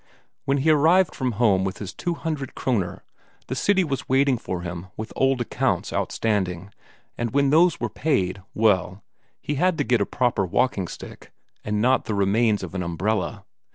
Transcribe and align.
When 0.45 0.57
he 0.57 0.71
arrived 0.71 1.13
from 1.13 1.33
home 1.33 1.63
with 1.63 1.77
his 1.77 1.93
two 1.93 2.15
hundred 2.15 2.55
Kroner, 2.55 3.01
the 3.45 3.53
city 3.55 3.83
was 3.83 4.09
waiting 4.09 4.35
for 4.39 4.61
him 4.61 4.87
with 4.97 5.13
old 5.15 5.41
accounts 5.41 5.93
outstanding, 5.93 6.71
and 7.19 7.29
when 7.35 7.51
those 7.51 7.79
were 7.79 7.87
paid, 7.87 8.41
well, 8.55 9.03
he 9.39 9.53
had 9.61 9.77
to 9.77 9.83
get 9.83 10.01
a 10.01 10.07
proper 10.07 10.43
walking 10.43 10.87
stick, 10.87 11.31
and 11.63 11.83
not 11.83 12.05
the 12.05 12.15
remains 12.15 12.63
of 12.63 12.73
an 12.73 12.81
umbrella. 12.81 13.45